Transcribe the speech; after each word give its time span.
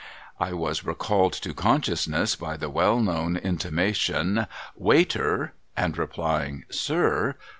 I 0.39 0.51
was 0.53 0.83
recalled 0.83 1.33
to 1.33 1.53
conscious 1.53 2.07
ness 2.07 2.35
by 2.35 2.57
the 2.57 2.71
well 2.71 2.99
known 2.99 3.37
intimation,' 3.37 4.47
Waiter!' 4.89 5.53
and 5.77 5.95
replying,' 5.95 6.63
Sir 6.85 7.35